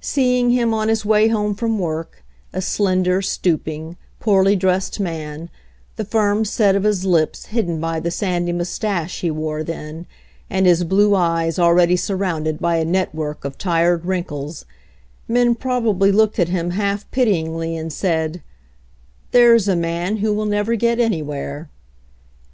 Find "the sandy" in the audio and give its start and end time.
7.98-8.52